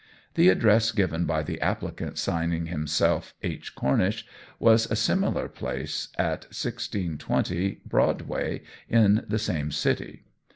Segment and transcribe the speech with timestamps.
[0.33, 3.75] The address given by the applicant signing himself "H.
[3.75, 4.25] Cornish,"
[4.57, 10.23] was a similar place at 1,620, Broadway, in the same city.